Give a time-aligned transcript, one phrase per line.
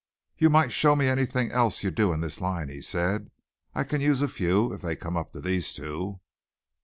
[0.35, 3.29] "You might show me anything else you do in this line," he said.
[3.75, 6.21] "I can use a few if they come up to these two."